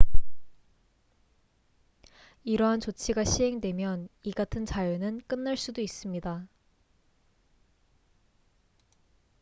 이러한 2.43 2.79
조치가 2.79 3.23
시행되면 3.23 4.07
이 4.23 4.31
같은 4.31 4.65
자유는 4.65 5.21
끝날 5.27 5.55
수도 5.57 5.79
있습니다 5.79 6.47